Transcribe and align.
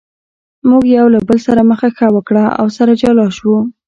موږ 0.69 0.83
یو 0.97 1.07
له 1.13 1.19
بل 1.27 1.37
سره 1.47 1.61
مخه 1.71 1.89
ښه 1.97 2.07
وکړه 2.15 2.45
او 2.59 2.67
سره 2.77 2.91
جلا 3.01 3.27
شوو. 3.37 3.57